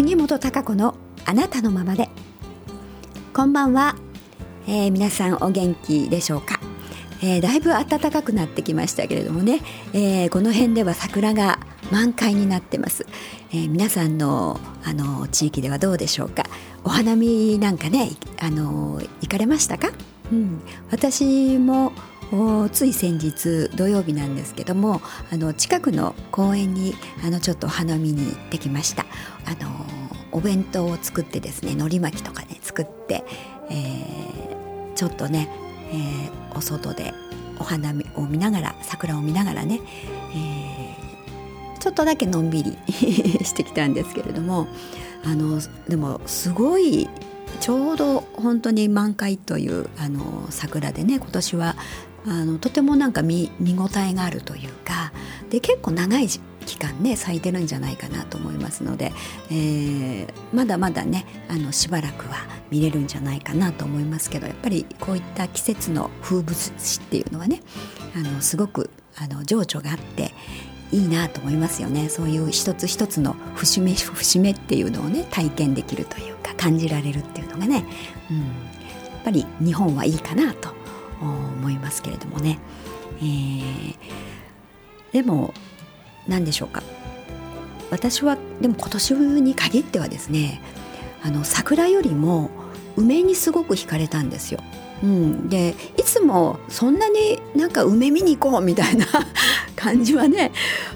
[0.00, 0.94] 杉本孝子の
[1.26, 2.08] あなたのままで。
[3.34, 3.96] こんばんは、
[4.66, 6.58] えー、皆さんお元気でしょうか、
[7.22, 9.60] えー、だいぶ暖かくなってきましたけれどもね、
[9.92, 11.58] えー、この辺では桜が
[11.92, 13.04] 満開になってます、
[13.50, 16.44] えー、皆さんのあの地域ではどうでしょうか？
[16.82, 19.90] お花見なんかねあの行かれましたか、
[20.32, 21.92] うん、私も
[22.70, 25.00] つい先日土曜日なんですけども
[25.32, 26.94] あの近くの公園に
[27.24, 29.04] あのちょっと花見に行ってきました。
[29.46, 29.70] あの
[30.32, 33.24] お弁当を作ってですね海苔巻きとかね作って、
[33.68, 35.48] えー、ちょっとね、
[35.92, 37.12] えー、お外で
[37.58, 39.80] お花を見ながら桜を見ながらね、
[40.34, 42.78] えー、ちょっとだけのんびり
[43.44, 44.68] してきたんですけれども
[45.24, 47.08] あのでもすごい
[47.58, 51.76] ちょうど本当に満開というあの桜でね今年は
[52.26, 55.12] あのとてもなんか見見応えがあるというか
[55.48, 56.28] で結構長い
[56.66, 59.12] 期間ね咲いてるんじゃないかなと思いますので、
[59.50, 62.36] えー、まだまだねあのしばらくは
[62.70, 67.62] 見れるんじゃないかなと思いますけどやっぱりこういった季節の風物詩っていうのはね
[68.14, 70.32] あのすごくあの情緒があって
[70.92, 72.08] いいなと思いますよね。
[72.08, 77.84] そういう一つ一つの節目節目っていうのをね体験できるというか感じられるっていうのがね、
[78.30, 80.79] うん、やっぱり日本はいいかなと
[81.20, 82.58] 思いますけれどもね、
[83.18, 83.94] えー、
[85.12, 85.54] でも
[86.26, 86.82] 何でしょうか。
[87.90, 90.62] 私はでも今年に限ってはですね
[91.22, 92.50] あの桜よりも
[92.96, 94.60] 梅にすごく惹かれたんですよ。
[95.02, 99.06] うん、でいつもそんなになんか梅見に行こうみたいな
[99.74, 100.52] 感じはね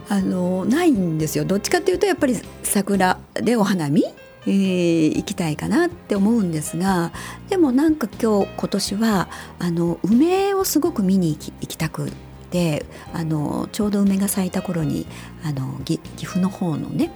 [0.08, 1.44] あのないんですよ。
[1.44, 4.04] どっちかっていうとやっぱり桜でお花見
[4.46, 7.12] えー、行きたいかなって思うんですが
[7.48, 9.28] でもなんか今日今年は
[9.58, 12.10] あの梅をすごく見に行き行きたく
[12.50, 15.06] てあのちょうど梅が咲いた頃に
[15.44, 17.10] あの岐阜の方のね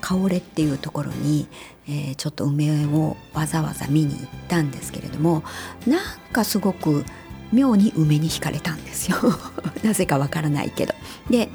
[0.00, 1.48] 香れっていうところに、
[1.88, 5.42] えー、ちょっと梅をわざわざ見に行ったんですけれども
[5.86, 7.04] なんかすごく
[7.52, 9.16] 妙に梅に惹かれたんですよ
[9.82, 10.94] なぜかわからないけど。
[11.30, 11.50] で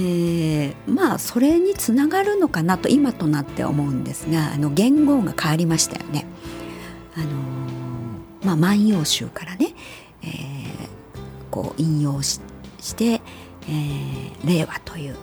[0.00, 6.26] えー、まあそれにつながるのかなと今となって思うんですがあの言語が変わりましたよね。
[7.14, 9.74] あのー、まあ、万葉集からね、
[10.22, 10.30] えー、
[11.50, 12.40] こう引用し
[12.96, 15.16] て、えー、令和という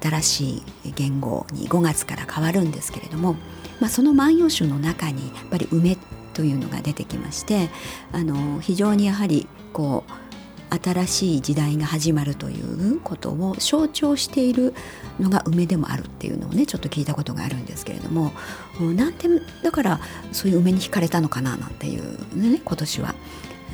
[0.00, 3.34] 新しい言語に5月から変わるんですけれども、
[3.80, 5.96] まあ、その万葉集の中にやっぱり梅
[6.34, 7.68] というのが出てきまして
[8.12, 10.27] あの非常にやはりこう
[10.70, 14.74] 新しい時代が始まるということを象徴している
[15.18, 18.32] のが梅でもあるっていうのをねちょっと聞いたことがあるんですけれども
[18.80, 19.28] なんで
[19.62, 20.00] だから
[20.32, 23.14] そういう梅に惹かれたのかななんていうね今年は、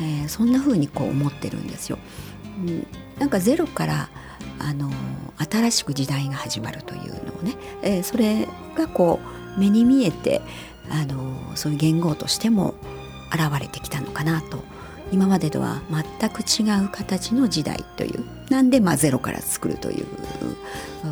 [0.01, 1.99] えー、そんな風にこう思ってるんですよ。
[2.59, 2.87] うん、
[3.19, 4.09] なんかゼロから
[4.61, 4.91] あの
[5.51, 9.19] 新しく時代が始まるというのをね、えー、それがこ
[9.57, 10.41] う目に見えて
[10.91, 12.75] あのそういう言語としても
[13.33, 14.63] 現れてきたのかなと
[15.13, 20.07] 今までとは全く違う形の時代というなんでまあゼロから作るという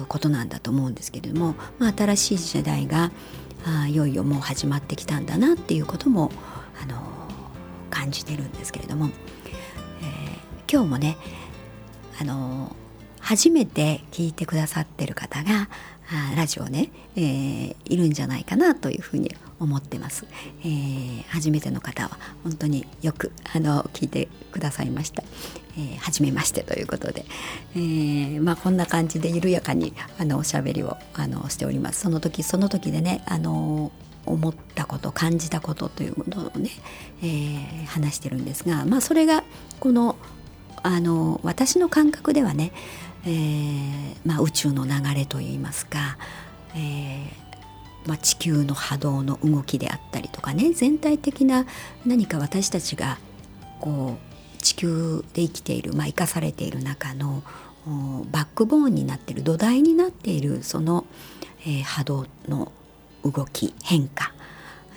[0.08, 3.12] ことなんだと思うんですけれども、まあ、新しい時代が
[3.64, 6.32] あいよいよもう始まってきたんだなっていうことも、
[6.82, 7.00] あの
[7.91, 11.16] 感じてるんですけれども、えー、今日もね、
[12.20, 12.74] あの
[13.20, 15.69] 初めて聞いてくださってる方が
[16.10, 20.26] あラジオね、えー、いるんじゃないかなというふうに思ってます、
[20.62, 25.22] えー、初めての方は本当によくあの聞いてくださいました、
[25.78, 27.24] えー、初めましてということで、
[27.76, 32.00] えー、まあ、こんな感じで緩やかにあのおしゃべりをあのしております。
[32.00, 33.92] その時その時でねあの
[34.26, 36.70] 思ったこと感じたことというものをね、
[37.22, 39.44] えー、話してるんですが、まあ、それが
[39.80, 40.16] この
[40.84, 42.72] あの私の感覚ではね、
[43.24, 46.18] えーまあ、宇宙の流れといいますか、
[46.74, 47.52] えー
[48.07, 51.66] まあ、地球の波動の動きであったりとかね全体的な
[52.04, 53.19] 何か私たちが
[53.81, 54.33] こう
[54.63, 57.43] 地球で生きている、まあ、生かされている中の
[58.31, 61.04] バックボーンになっている土台になっているその、
[61.63, 62.71] えー、波動の
[63.25, 64.33] 動き変化、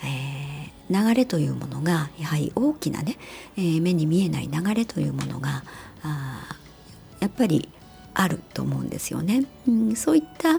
[0.04, 3.18] えー、流れというものがやはり大きなね、
[3.56, 5.64] えー、目に見えない流れというものが
[6.02, 6.44] あ
[7.20, 7.68] やっぱり
[8.14, 9.44] あると思うんですよね。
[9.68, 10.58] うん、そういった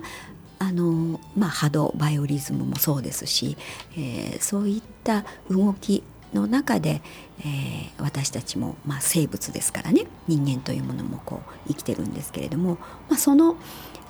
[0.59, 3.57] あの、まあ、波動バイオリズムもそうですし、
[3.93, 7.01] えー、そういった動きの中で、
[7.39, 12.77] えー、私たちも、まあ、生物ですからね人間というものもこう生きてるんですけれども、
[13.09, 13.55] まあ、その、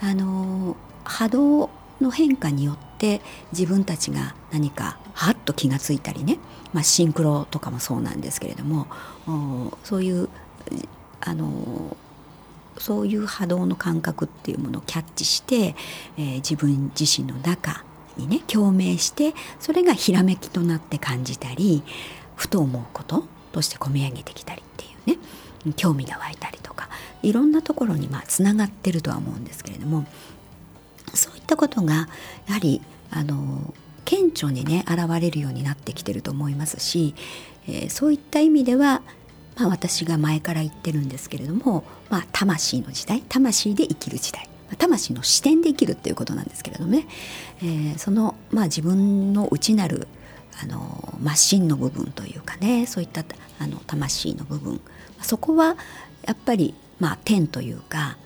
[0.01, 1.69] あの波動
[2.01, 3.21] の変化によって
[3.51, 6.37] 自分たちが何かはっと気が付いたりね、
[6.73, 8.87] まあ、シンクロとかもそうなんですけれども
[9.83, 10.29] そういう
[11.21, 11.97] あの
[12.79, 15.75] そういう波動の感覚っていうものをキャッチして、
[16.17, 17.83] えー、自分自身の中
[18.17, 21.83] にね共鳴してそれがひらめきとなって感じたり
[22.35, 26.89] ふと思うこととして込み上げてきたりっていうね興味が湧いたりとか
[27.23, 30.05] いろんなところにまあつながってるとは思うんですけれども
[31.13, 32.07] そういったことが
[32.47, 33.73] やはりあの
[34.05, 37.13] 顕著にね現れるようになってきてると思いますし、
[37.67, 39.01] えー、そういった意味では、
[39.57, 47.07] まあ、私が前から言ってるんですけれども、まあ、魂の時代魂で生きる時代魂の視点で生きるっていうことなんですけれどもね、
[47.61, 50.07] えー、その、まあ、自分の内なる
[50.61, 53.23] あのマシンの部分というかねそういった
[53.59, 54.81] あの魂の部分
[55.21, 55.77] そこは
[56.25, 58.17] やっぱり、まあ、天というか、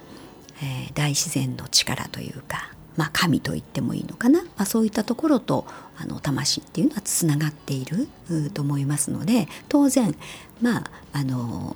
[0.62, 5.66] えー、大自然の力というかまあ、神と言ってもいいのかな、まあ、そういったところと
[5.98, 8.08] あの魂っていうのはつながっている
[8.54, 10.16] と思いますので当然
[10.62, 11.76] まああの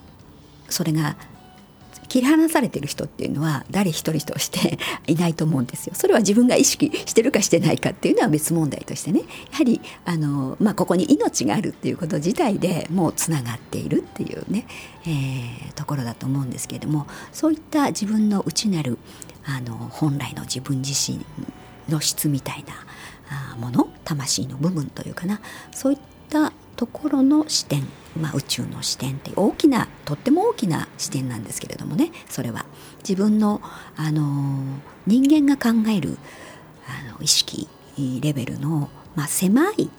[0.69, 1.15] それが
[2.07, 5.93] 切り離されてる人っていうのは誰一人として いないと思うんですよ。
[5.95, 9.21] それは自分が意識してるかしてないかっていうのは別問題としてね
[9.51, 14.67] やはりあの、まあ、ここに命があるっていうこと自体でもうつながっているっていうね、
[15.05, 18.97] えー、ところだと思うんですけれどもそういった自分の内なる
[19.45, 21.25] あの本来の自分自身
[21.89, 22.85] の質みたいな
[23.57, 25.41] もの魂の部分というかな
[25.71, 25.99] そういっ
[26.29, 27.83] たところの視点、
[28.19, 32.11] まあ、宇宙の視点って大きなとっても大きな視点なんですけれどもね。
[32.29, 32.65] それは
[33.07, 33.61] 自分の、
[33.95, 36.17] あの人間が考える
[36.87, 37.67] あの意識
[38.21, 39.89] レベルの、まあ、狭い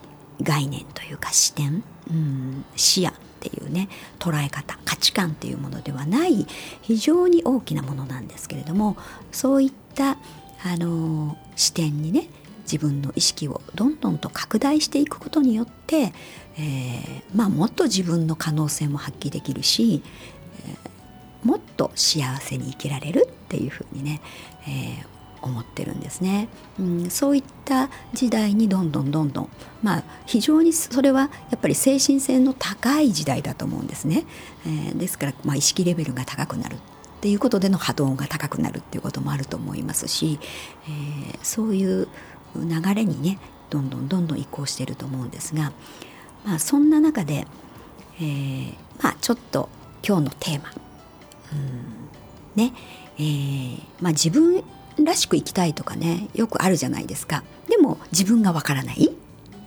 [0.42, 3.88] 概念というか視点、うん、視野っていうね
[4.18, 6.46] 捉え方価値観っていうものではない
[6.82, 8.96] 非常に大きなものなんですけれども
[9.32, 10.18] そういった
[10.64, 12.28] あの視点にね
[12.70, 16.12] 自分の意識をどんどんと拡大していくことによって、
[16.58, 20.02] えー、まあ、もっと自分の可能性も発揮できるし、
[20.66, 24.20] えー、もっと幸せに生きられるっていうふうにね、
[24.66, 25.16] えー、
[25.46, 26.48] 思ってるんですね、
[26.78, 29.48] うん、そういった時代にどんどんどんどん
[29.82, 34.24] まあ非常にそれはやっぱり精神性の高い時代だと思うんですね、
[34.66, 36.78] えー、ですから、まあ、意識レベルが高くなるっ
[37.20, 40.38] ていうことでの波動が高くなるっていうこともあると思いますし、
[40.84, 42.08] えー、そういう
[42.64, 43.38] 流れにね
[43.70, 45.72] どんどんどんどん移行していると思うんですが、
[46.44, 47.46] まあ、そんな中で、
[48.18, 49.68] えー、まあちょっと
[50.06, 50.70] 今日のテーマ、
[51.52, 52.06] うん。
[52.54, 52.72] ね。
[53.18, 54.62] えーまあ、自分
[55.02, 57.44] らしく生きたいとかねよくあるじゃないですか。
[57.68, 59.10] でも自分がわからない、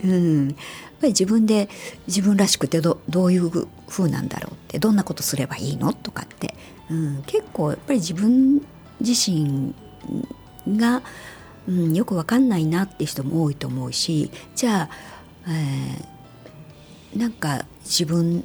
[0.03, 0.56] うん、やっ
[1.01, 1.68] ぱり自分で
[2.07, 6.56] 自分らしくてどどういう風なんだろうってどんなことすればいいのとかって、
[6.89, 8.62] うん、結構やっぱり自分
[9.00, 9.74] 自身
[10.68, 11.01] が、
[11.69, 14.89] うん、よくわかんないなって人も多いと思うしじゃあ、
[15.48, 18.44] えー、なんか自分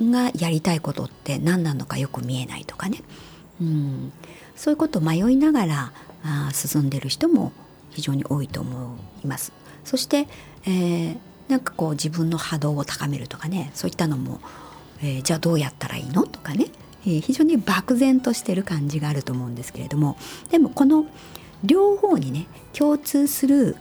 [0.00, 3.02] がやりたいことって何なのかよく見えないとかね、
[3.60, 4.12] うん、
[4.56, 5.92] そういうことを迷いながら
[6.24, 7.52] あ進んでる人も
[7.90, 9.52] 非常に多いと思います。
[9.84, 10.26] そして、
[10.66, 14.40] えー、なんかこう自分の波動を高めるとかねそういったのも、
[15.00, 16.66] えー、じゃあどうやったらいいのとかね、
[17.06, 20.16] えー、非常に漠然としてる感じがあると思うんですけれども。
[20.50, 21.06] でもこの
[21.64, 23.76] 両方にね共通する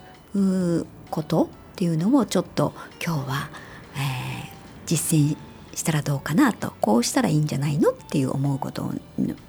[1.10, 2.74] ことっていうのをちょっと
[3.04, 3.50] 今日は、
[3.96, 4.52] えー、
[4.86, 5.38] 実践
[5.76, 8.92] したらどうかなとこうしたらいいんじゃないのっていう思うこと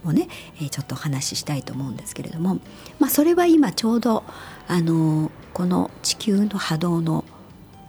[0.04, 0.28] をね、
[0.62, 2.60] えちょっとお話ししたいと思うんですけれども、
[2.98, 4.24] まあ、それは今ちょうど
[4.66, 7.24] あのこの地球の波動の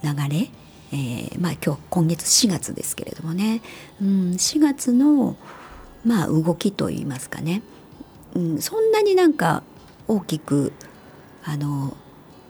[0.04, 0.50] 流れ、
[0.92, 3.62] えー、まあ、今日今月4月ですけれどもね、
[4.02, 5.38] うん、4月の、
[6.06, 7.64] まあ、動きといいますかね、
[8.34, 9.64] うん、そんなになんか
[10.08, 10.74] 大きく
[11.44, 11.96] あの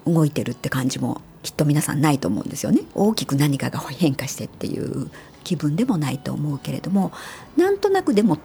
[0.06, 2.82] 動いてるって感じもきっと皆さんないと思うんですよね。
[2.94, 5.10] 大きく何かが変化してっていう
[5.44, 7.12] 気分でもないと思うけれども
[7.56, 8.38] なんとなくでも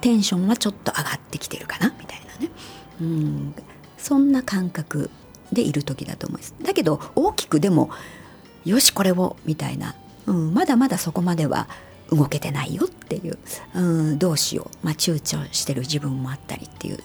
[0.00, 2.50] テンションはちょっと上がってきてるかなみたいなね。
[3.00, 3.54] うん。
[3.98, 5.10] そんな感覚
[5.52, 6.54] でいる時だと思います。
[6.62, 7.90] だけど大きくでも
[8.64, 9.94] よしこれをみたいな、
[10.26, 11.68] うん、まだまだそこまでは
[12.10, 13.38] 動けてないよっていう、
[13.74, 13.80] う
[14.14, 16.98] ん、どうしよう、まあ、躊躇してる自分もあったりっていう、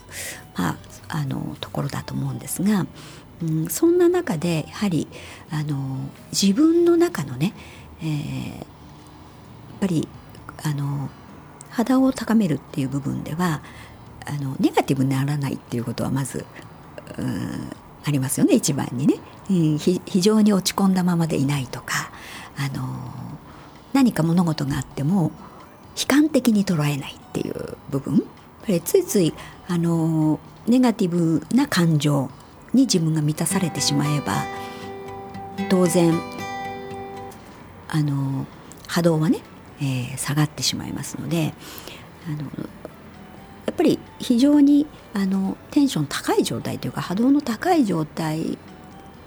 [0.55, 0.77] まあ、
[1.10, 2.86] あのところだと思うんですが、
[3.41, 5.08] うん、そんな中でやはり
[5.51, 5.98] あの
[6.31, 7.53] 自分の中のね、
[8.01, 8.65] えー、
[9.81, 10.08] ぱり
[10.63, 11.10] あの
[11.72, 13.62] 肌を高めるっていう部分では
[14.25, 16.46] あのネガティブにならないっていうことはまず
[17.17, 17.72] うん
[18.03, 19.15] ありますよね一番にね、
[19.50, 22.12] うん、非常に落ち込んだままでいないとか
[22.58, 23.31] あの
[23.93, 25.31] 何か物事があっても
[26.00, 28.24] 悲観的に捉えないっていう部分。
[28.86, 29.33] ついつい
[29.67, 32.29] あのネガティブな感情
[32.74, 34.33] に自分が満たされてしまえば
[35.67, 36.13] 当然
[37.89, 38.45] あの
[38.88, 39.39] 波動はね
[39.81, 41.53] えー、下がってしまいますので
[42.27, 42.38] あの
[43.65, 48.57] やっぱり非常にあのテンション高い状態というか波動の高い状態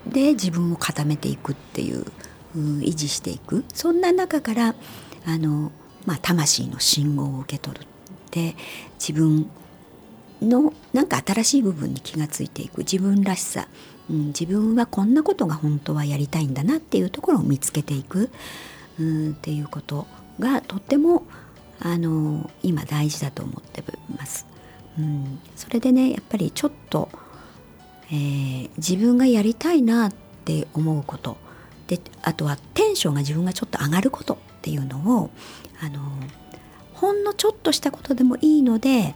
[0.07, 2.05] で自分を固めていくっていう、
[2.59, 3.65] 維持していく。
[3.73, 4.75] そんな中から
[5.27, 5.73] あの、
[6.07, 7.87] まあ、魂の信号を受け取るっ
[8.31, 8.57] て
[8.99, 9.51] 自分
[10.43, 12.79] のなんか新しい部分に気がついていく。
[12.79, 13.69] 自分らしさ、
[14.11, 18.31] うん、自分はこんなことが本当はやりたいんだなっていうところを見つけていく、
[18.99, 20.07] うん、っていうこと
[20.39, 21.25] がとっても
[21.81, 23.83] あの今大事だと思って
[24.17, 24.47] ます。
[24.99, 27.09] うん、それでねやっぱりちょっと、
[28.11, 30.13] えー、自分がやりたいなっ
[30.45, 31.37] て思うこと。
[31.87, 35.31] であとはテンションが自分がちょっと上がることっていうのを
[35.83, 36.01] あの
[36.95, 39.15] ほんのちょっとしたことでもいいので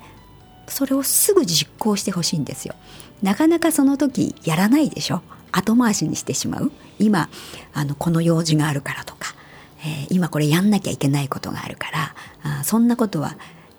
[0.66, 2.74] それをすぐ実行してほしいんですよ。
[3.22, 5.22] なかなかその時やらないでしょ。
[5.50, 6.70] 後回しにしてしまう。
[6.98, 7.30] 今
[7.72, 9.34] あのこの用事があるからとか、
[9.80, 13.36] えー、今これやんなきゃいけないことがあるからあそんなことは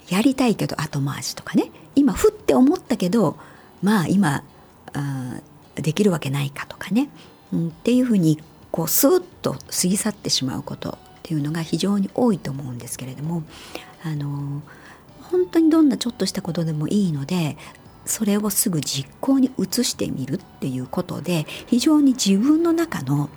[0.10, 1.70] やりたいけど後回しとかね。
[1.96, 3.38] 今ふって思ったけど
[3.84, 4.44] まあ今
[4.94, 5.42] あ
[5.76, 7.10] できるわけないかとかね、
[7.54, 13.44] うん、っていうふうにこうスーッと過ぎ去ってしまうことっていうのが非常に多いと思うんですけれども
[14.04, 14.62] あの
[15.32, 17.58] 本当にどんなちょっとしたことでもいいので
[18.06, 23.30] それをすぐ実行に移してみるっていうことで非常に自分の中の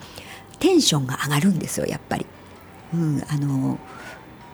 [0.58, 2.26] テンションが上がるんですよやっぱり。
[2.94, 3.78] うん、あの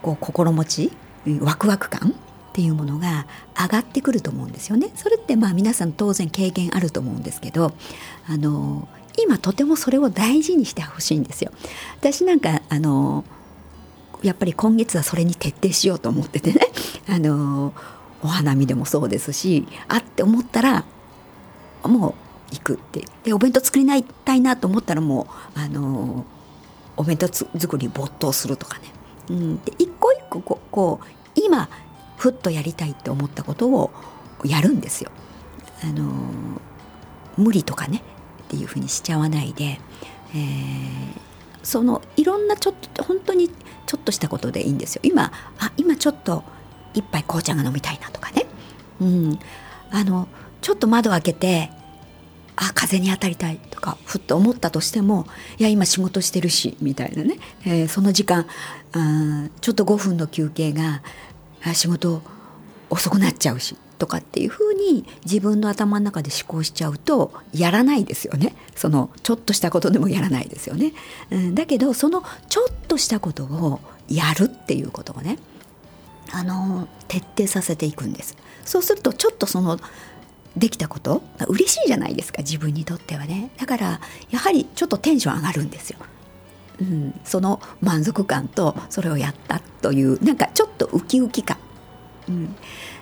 [0.01, 0.93] こう心持ち
[1.41, 2.13] ワクワク感っ
[2.53, 3.27] ていうものが
[3.61, 4.91] 上がってくると思うんですよね。
[4.95, 7.73] それってまあ皆さん当然経験あると思うんですけど
[8.29, 8.89] あの
[9.19, 11.53] 今とてもそれを大事にしてほしいんですよ。
[11.99, 13.25] 私なんかあの
[14.23, 16.61] やっぱり今月はそれに徹底しようと思っててね。
[17.09, 17.73] あの
[18.23, 20.85] お花見でもそうですしあって思ったら
[21.85, 22.15] も
[22.51, 23.05] う行くって。
[23.25, 23.87] でお弁当作り
[24.25, 26.25] たいなと思ったらもうあの
[26.97, 28.85] お弁当作り没頭するとかね、
[29.31, 31.69] うん、で一個一個こうこう今
[32.17, 33.93] ふっとやりたいって思ったことを
[34.45, 35.11] やるんですよ。
[35.83, 36.13] あの
[37.37, 38.03] 無理とかね。
[38.49, 39.79] っていうふうにしちゃわないで、
[40.35, 40.39] えー、
[41.63, 43.51] そのいろんなちょっと本当に
[43.87, 45.03] ちょっとしたことでいいんですよ。
[45.05, 46.43] 今あ今ちょっと
[46.95, 48.47] 一杯紅茶が飲みたいなとかね、
[49.01, 49.39] うん、
[49.91, 50.29] あの
[50.63, 51.71] ちょっと窓開けて
[52.57, 55.27] あ風に当たりたいとかふっと思ったとしても
[55.59, 58.47] いや今仕事してるしみたいなね、えー、その時間
[58.93, 61.03] あちょっと5分の休憩が
[61.75, 62.23] 仕事
[62.89, 63.77] 遅くなっちゃうし。
[63.99, 68.55] とかっていうふうに自分の頭の中で思考しちゃうとやらないですよね。
[68.75, 70.93] そのちょっとしたことでもやらないですよね、
[71.31, 75.39] うん、だけどそのちょっとしたことをやるっていうことをね
[76.33, 78.37] あの徹底させていくんです。
[78.65, 79.79] そうするとちょっとその
[80.57, 83.51] できたこと嬉しいじゃないですか自分にとってはね。
[83.59, 84.01] だから
[84.31, 85.99] やはりちょっとテンション上がるんですよ。
[86.81, 91.57] うん、その満足感とそれをやったというなんかちょっとウキウキ感、
[92.29, 92.55] うん、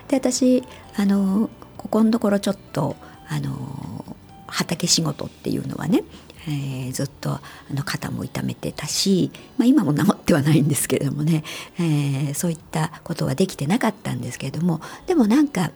[0.07, 0.63] で私
[0.97, 2.95] あのここのところちょっと
[3.29, 4.03] あの
[4.47, 6.03] 畑仕事っていうのはね、
[6.47, 11.43] えー、ずっとあの肩も痛めてたし、まあ、今も治ってはないんですけれどもね、
[11.79, 15.71] えー、そういったことはできてなかったんですけれどもでもなんか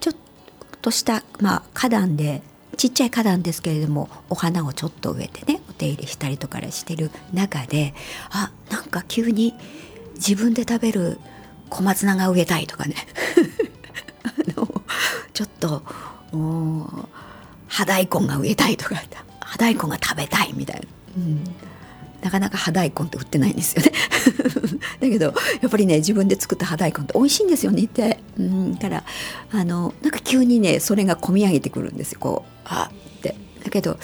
[0.00, 0.14] ちょっ
[0.82, 2.42] とした、まあ、花壇で
[2.76, 7.94] ちっちゃい花壇ですけれどもお花をちょっと植えてねお手入れしたりとかしてる中で
[8.30, 9.54] あなんか急に
[10.14, 11.18] 自分で食べる
[11.70, 12.94] 小松菜が植えたいとかね。
[15.38, 15.84] ちょっと
[17.68, 18.96] 葉大根が植えたいとか
[19.38, 21.44] 葉大根が食べたいみたいな、うん、
[22.20, 23.92] なかなか葉大根って売ってないんですよね。
[24.98, 25.32] だけどや
[25.68, 29.04] っぱりね自分で作った葉大根って美味しいんですよねって、うん、から
[29.52, 32.18] あのなんか急にねそれが込み上げてくるんですよ。
[32.18, 33.36] こうあって。
[33.62, 33.96] だけど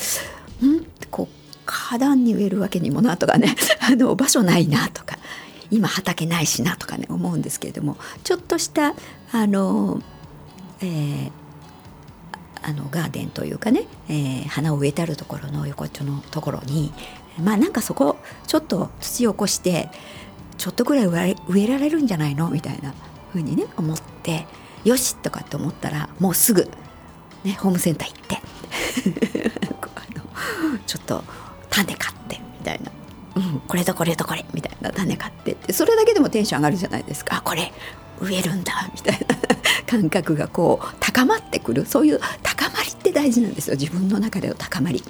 [0.63, 0.77] うん？
[0.77, 3.57] ってこう花壇に植えるわけにもなとかね。
[3.83, 5.19] あの場所ないなとか。
[5.73, 7.97] 今畑ないしなとかね思うんですけれども。
[8.23, 8.95] ちょっとした
[9.33, 10.01] あの、
[10.81, 11.31] えー、
[12.63, 16.93] あのガーデンというかね、えー、花を植えてあるところの横っちょのところに
[17.43, 18.17] まあなんかそこ
[18.47, 19.91] ちょっと土を起こして
[20.57, 22.49] ちょっとぐらい植えられるんじゃないの？
[22.49, 22.95] みたいな
[23.33, 24.47] ふうにね思って
[24.85, 26.71] よしとかって思ったらもうすぐ、
[27.43, 28.43] ね、ホームセンター行って
[30.87, 31.25] ちょっと
[31.71, 32.91] 種買ってみたいな。
[33.37, 35.73] うん、これとこれとこれみたいな種買ってって。
[35.73, 37.39] それだけでもテンション上がるじゃないですか。
[37.39, 37.73] あこれ
[38.21, 39.24] 植えるんだみたいな。
[39.95, 45.03] 感覚がこう高まってくるそういう高まりって大事なんですよ自分の中での高まり。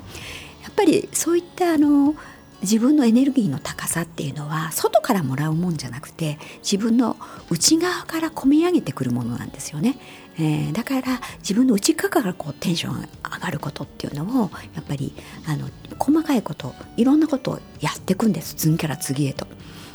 [0.63, 2.15] やっぱりそういったあの
[2.63, 7.17] 自分のエネルギーの高さっていうのは外からもらうもんじゃなくて自分の
[7.51, 9.99] 内側から込み上げてくるものなんですよね。
[10.37, 13.07] えー、だから自分の内側からこうテンション上
[13.41, 15.15] がることっていうのをやっぱり
[15.47, 19.47] あの細かいこといろんなことをやっていくんです次から次へと。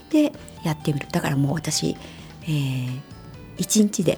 [0.10, 0.31] で
[0.63, 1.96] やってみるだからもう私、
[2.43, 3.00] えー、
[3.58, 4.17] 1日で、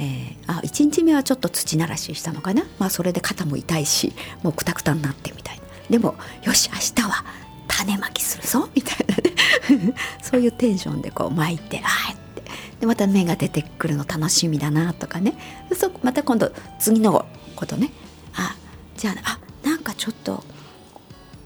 [0.00, 5.64] えー、あ1日目はちょっと土ならししたのかな、まあ、それで肩も痛いしもうくたくたになってみたいな。
[5.90, 7.24] でもよし明日は
[7.68, 8.68] 種まきするぞ。
[8.74, 9.94] みたいなね。
[10.22, 12.42] そういうテンションでこう巻いてあって。
[12.80, 15.36] でまた芽が出てくるの楽しみだなとかね。
[15.74, 17.90] そまた今度次のことね。
[18.34, 18.56] あ
[18.96, 19.14] じゃあ
[19.62, 20.44] あなんかちょっと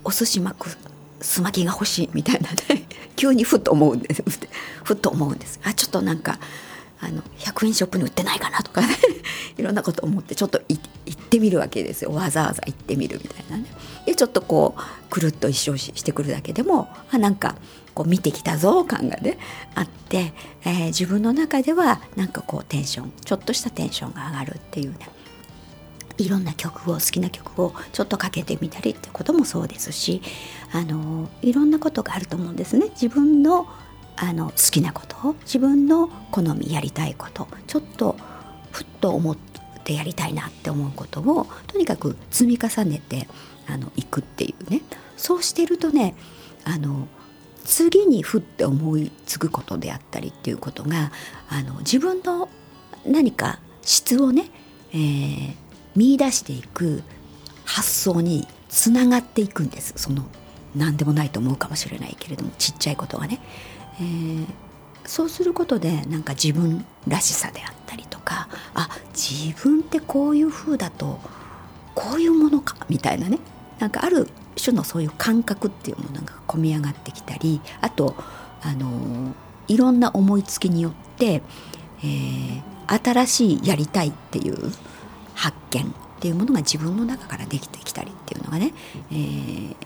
[0.05, 0.77] お寿司巻く
[1.21, 2.87] すまきが欲しいみたいなね。
[3.17, 4.23] 急にふっと思うんです。
[4.85, 5.61] ふっと思うんです。
[5.65, 6.39] あちょっとなんか
[7.01, 8.89] あの100円ショップに売ってないかなとかね。
[9.57, 12.13] いろんなこと思ってちょっと行ってみるわけですよ。
[12.13, 13.67] わざわざ行ってみるみたいなね。
[14.07, 17.57] でちょっとこうくるっと一生してくるだけでもあなんか
[17.95, 19.39] こう見てきたぞ感がね
[19.75, 20.33] あって、
[20.65, 25.09] えー、自分の中ではなんかこうテンションちょっとしたテンションが上がるっていうね。
[26.19, 30.21] いろんな曲を好きな曲をちょっとかけてみたりってこともそうですし
[30.73, 32.89] あのいろんなことがあると思うんですね。
[32.91, 33.69] 自分の
[34.21, 38.17] あの好きなこと自分の好みやりたいことちょっと
[38.73, 39.37] ふっと思っ
[39.85, 43.29] てやりたいなって思うことをとにかく積み重ねて
[43.67, 44.83] あのいくっていうね。
[45.17, 46.15] そうしてるとね
[46.65, 47.09] あの
[47.65, 51.13] 次にふって思いつくことであったりっていうことが
[51.49, 52.49] あの自分の
[53.05, 54.51] 何か質をね、
[54.93, 55.55] えー、
[55.97, 57.03] 見出していく
[57.65, 59.95] 発想につながっていくんです。
[59.97, 60.25] その
[60.75, 63.41] 何でもないと思うかもしれないけれどもちっちゃいことがね。
[64.01, 64.47] えー、
[65.05, 71.21] そうすることでなんか自分らしさであったりとかあ自分ってこういう風だと
[71.95, 73.39] こういうものかみたいなね
[73.79, 78.15] なんかある種のそういう感覚っていうものが込み上がってきたりあと
[78.63, 79.35] あの
[79.69, 81.43] いろんな思いつきによって、
[82.03, 84.73] えー、新しいやりたいっていう
[85.35, 85.87] 発見っ
[86.21, 88.73] ていうものが自分の中からできてきたりっていうのがね、
[89.13, 89.77] えー、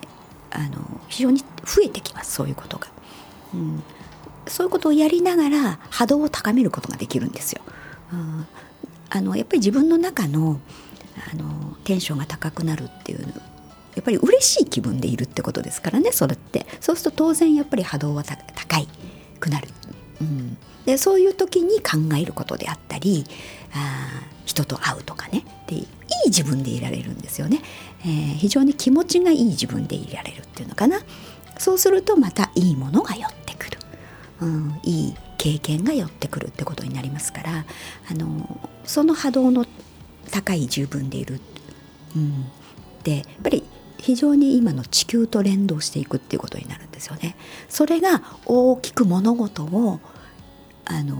[0.50, 2.88] あの非常に増えてきますそういうことが。
[3.54, 3.82] うん、
[4.46, 7.62] そういうことをやりながら波動を高めることができるんですよ。
[8.12, 8.46] うん、
[9.10, 10.60] あのやっぱり自分の中の
[11.30, 13.20] あのテンションが高くなるっていう
[13.94, 16.66] やっぱり嬉しい気分でいるってことですからねそれって。
[16.80, 18.88] そうすると当然やっぱり波動は高い
[19.38, 19.68] くなる、
[20.20, 23.24] うん、でそういう時に考えることであったり
[23.74, 25.44] あ人と会うとかね。
[25.66, 25.86] でいい
[26.26, 27.60] 自分でいられるんですよね、
[28.04, 31.00] えー、非常に気持ちがいい自分でいられるっていうのかな。
[31.58, 33.78] そうするとまたいいものが寄ってくる。
[34.40, 37.64] うん、いい経験が寄ってくるってことになりますから。
[38.10, 39.66] あのその波動の
[40.30, 41.40] 高い自分でいる、
[42.16, 42.46] うん、
[43.04, 43.64] でやっぱり
[43.98, 47.36] 非常に今の地球と連動していくっていうことになるんですよね。
[47.68, 50.00] それが大きく物事を
[50.84, 51.16] あの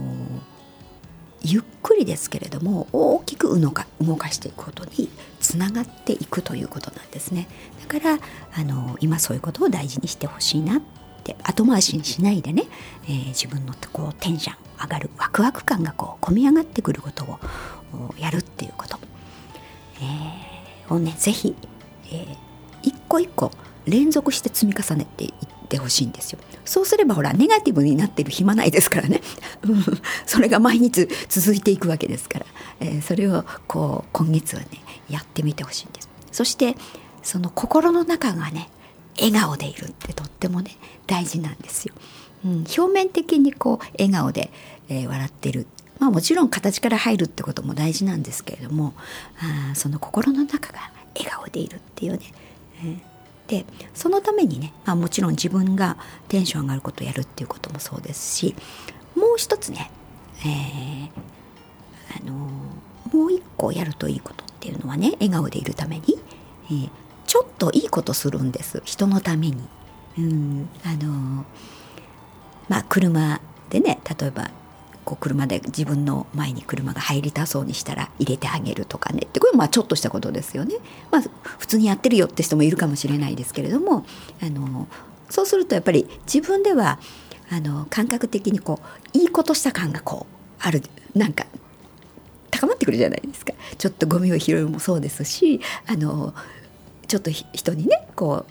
[1.44, 5.08] ゆっくりですけれども大きく動か動かしていくことに
[5.40, 7.48] つながっていくということなんですね。
[7.88, 8.18] だから
[8.54, 10.82] あの今そういうことを大事にしてほしいなっ
[11.24, 12.64] て後回しにしないでね、
[13.04, 17.38] えー、自分のこうテンション上がるワクワク感がこう込み上がってくることを
[18.18, 18.98] やるっていうこと、
[20.00, 21.54] えー、をね是非、
[22.06, 22.36] えー、
[22.82, 23.50] 一個一個
[23.86, 25.32] 連続して積み重ねていっ
[25.68, 29.20] てほしいんですよそうすればほらネガティブになってる暇ないですからね。
[30.26, 32.46] それが毎日続いていくわけですから、
[32.80, 34.66] えー、それをこう今月はね
[35.08, 36.08] やってみてほしいんです。
[36.30, 36.76] そして
[37.22, 38.70] その心の中がね
[39.16, 41.94] 笑顔でいるってとってもね大事なんですよ。
[42.44, 44.50] うん、表面的にこう笑顔で、
[44.88, 45.66] えー、笑ってる。
[45.98, 48.92] まあもちろん形から入るってことも大事なんですけれども
[49.38, 52.20] あその心の中が笑顔でいるっていうね、
[52.80, 52.98] えー、
[53.52, 58.54] でそのためにね、まあ、もちろん自分がテンション上がることをやるっていうこともそうですし
[59.14, 59.90] もう一つね、
[60.40, 62.32] えー、あの
[63.12, 66.18] もう一個やるといいことっていうのはね笑顔でいるために、
[66.64, 66.90] えー、
[67.26, 69.68] ちょっといいことするんです人のために。
[70.18, 71.46] うんあの
[72.68, 74.50] まあ車でね例えば
[75.04, 80.76] こう車で自分の前に車が入りたそうにしたら入れてあげるとかねってこれまあちょっとしたことですよね。
[81.10, 81.22] まあ
[81.58, 84.04] 普通にやってるよって人もいるかもしれないですけれども
[84.42, 84.86] あの
[85.28, 86.98] そうするとやっぱり自分では
[87.50, 88.80] あの感覚的にこ
[89.14, 90.82] ういいことした感がこうある
[91.14, 91.46] なんか
[92.50, 96.34] 高まってくるじゃないですかちょっとゴミを拾うもそうですしあの
[97.08, 98.46] ちょっと人にねこ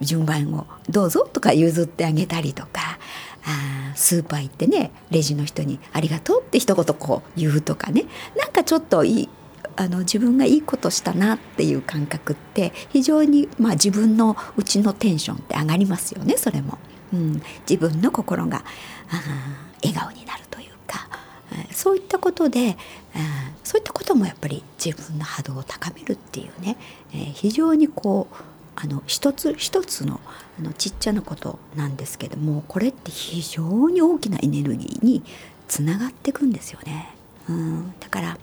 [0.00, 2.98] う順番をどうぞとか譲ってあげたりとか
[3.46, 8.04] あスーパー行ってねレジの人に「ありがとう」って一言こう言うとかね。
[8.36, 9.28] なんかちょっといい
[9.76, 16.78] あの自分がいいことしたなっていう感覚って非常に、まあ、自分のうちのテンションって上がりますよねそれも、
[17.12, 18.64] うん、自分の心が
[19.82, 21.08] 笑顔になるというか。
[21.72, 22.76] そういったことで
[23.62, 26.76] そういったこともやっぱり自分の波動を高めるっていうね、
[27.34, 28.34] 非常にこう
[28.76, 30.20] あの一つ一つの
[30.58, 35.22] あのちっちゃなことなんですけどもこれって非常に大きなエネルギーに
[35.66, 37.14] つながっていくんですよね。
[37.48, 38.38] うん、だから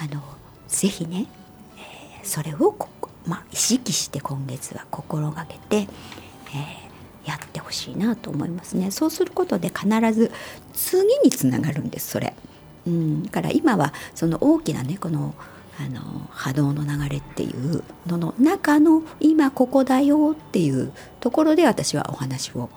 [0.00, 0.22] あの
[0.68, 1.26] ぜひね、
[1.76, 2.76] えー、それを
[3.26, 8.90] まあ、意識して今月は心がけて、えー、やってほしいなと思いますね。
[8.90, 10.30] そうすることで必ず
[10.74, 12.34] 次につながるんですそれ、
[12.86, 15.34] うん、だから今はその大きなねこの
[15.80, 22.70] あの波動の流れっていうのの中の今ここだよっていうところで私はお話を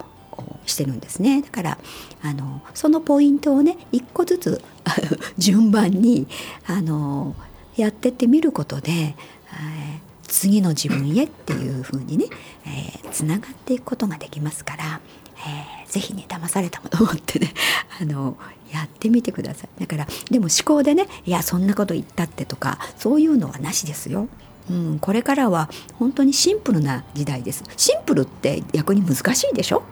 [0.65, 1.41] してるんですね。
[1.41, 1.77] だから
[2.23, 4.61] あのそのポイントをね一個ずつ
[5.37, 6.27] 順番に
[6.65, 7.35] あの
[7.75, 12.25] やってってみることで、えー、次の自分へっていう風にね、
[12.65, 15.01] えー、つながっていくことができますから、
[15.45, 17.53] えー、ぜひね騙されたものを持ってね
[18.01, 18.37] あの
[18.71, 24.27] やってみてくださいだからでも思考でねいやそんなこと言ったってとかそういうのはなしですよ。
[24.69, 27.63] うん、これからは本当にシンプルな時代です。
[27.77, 29.83] シンプルって逆に難しいでしょ？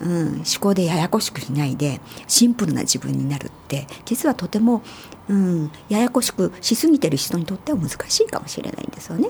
[0.00, 4.82] うん、思考でややこしくしないでシンプルな自分になるって実はとても、
[5.28, 9.28] うん、ややこしくしすぎてる人にとっては難しいかもしれないんですよね。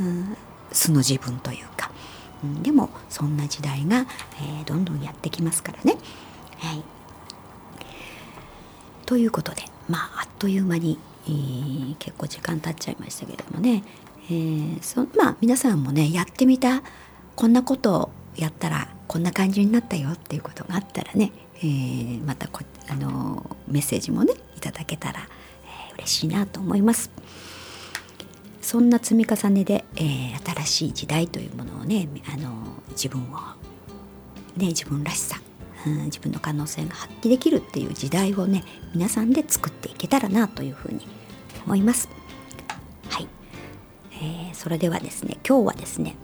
[0.00, 0.36] うん、
[0.72, 1.85] 素の自分というか、
[2.44, 4.06] うん、でもそんな時代が、
[4.40, 5.98] えー、どんどんやってきますからね。
[6.58, 6.82] はい、
[9.04, 13.84] ということでまああっという間に、えー、結構時間経っちゃいましたけれどもね、
[14.26, 16.82] えー、そまあ皆さんもねやってみた
[17.34, 25.20] こんなことをやったらこんな感じになったよっていうことがあったらね、えー、またこあのメッセージもねいただけたら、
[25.90, 27.10] えー、嬉しいなと思います。
[28.66, 32.50] そんな積み重ねで、えー、新しい時代というものをねあの
[32.90, 33.36] 自分を
[34.56, 35.40] ね自分らしさ、
[35.86, 41.06] うん、自分の可能性が発揮できるっていう時代をね皆さんで作っていけたらなというふうに
[41.64, 42.08] 思います。
[43.08, 43.28] はい、
[44.14, 46.16] えー、それではですね今日はですね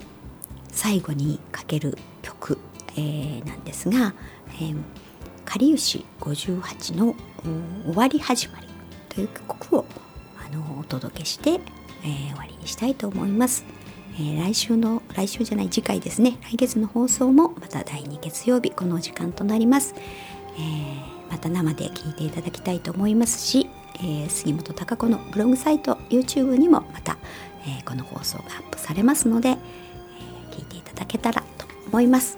[0.73, 2.59] 最後にかける曲、
[2.97, 4.15] えー、なんですが
[4.61, 4.77] 「えー、
[5.45, 7.15] かりゆし58の
[7.85, 8.67] 終わり始まり」
[9.09, 9.85] という曲を
[10.45, 11.61] あのお届けして、
[12.05, 13.65] えー、終わりにしたいと思います。
[14.15, 19.95] えー、来週の来週じゃない次回ですね来月の放送もまた第2月曜日この時間となります、
[20.57, 27.17] えー、また生で聞いていただきたいと思いますし、えー、杉本孝子のブログサイト YouTube にもまた、
[27.67, 29.57] えこの放送がアップされますので、え
[30.51, 32.37] 聞いていただけたらと思います。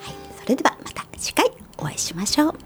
[0.00, 2.65] はい、それではまた次回お会いしましょう。